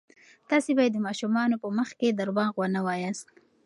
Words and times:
تاسې 0.49 0.71
باید 0.77 0.91
د 0.95 0.99
ماشومانو 1.07 1.55
په 1.63 1.67
مخ 1.77 1.89
کې 1.99 2.17
درواغ 2.19 2.51
ونه 2.57 2.79
وایاست. 2.87 3.27